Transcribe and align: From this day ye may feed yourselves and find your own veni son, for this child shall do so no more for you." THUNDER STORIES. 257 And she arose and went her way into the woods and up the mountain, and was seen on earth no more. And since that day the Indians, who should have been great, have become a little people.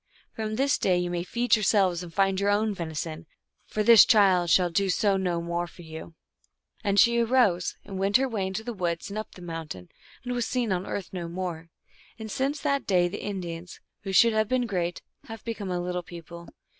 From 0.33 0.55
this 0.55 0.79
day 0.79 0.97
ye 0.97 1.09
may 1.09 1.21
feed 1.21 1.55
yourselves 1.55 2.01
and 2.01 2.11
find 2.11 2.39
your 2.39 2.49
own 2.49 2.73
veni 2.73 2.95
son, 2.95 3.27
for 3.67 3.83
this 3.83 4.03
child 4.03 4.49
shall 4.49 4.71
do 4.71 4.89
so 4.89 5.15
no 5.15 5.39
more 5.43 5.67
for 5.67 5.83
you." 5.83 6.15
THUNDER 6.81 6.97
STORIES. 6.97 7.03
257 7.03 7.17
And 7.19 7.19
she 7.19 7.19
arose 7.75 7.77
and 7.85 7.99
went 7.99 8.17
her 8.17 8.27
way 8.27 8.47
into 8.47 8.63
the 8.63 8.73
woods 8.73 9.11
and 9.11 9.19
up 9.19 9.35
the 9.35 9.43
mountain, 9.43 9.89
and 10.23 10.33
was 10.33 10.47
seen 10.47 10.71
on 10.71 10.87
earth 10.87 11.09
no 11.13 11.27
more. 11.27 11.69
And 12.17 12.31
since 12.31 12.59
that 12.61 12.87
day 12.87 13.07
the 13.09 13.21
Indians, 13.23 13.79
who 14.01 14.11
should 14.11 14.33
have 14.33 14.47
been 14.49 14.65
great, 14.65 15.03
have 15.25 15.45
become 15.45 15.69
a 15.69 15.79
little 15.79 16.01
people. 16.01 16.47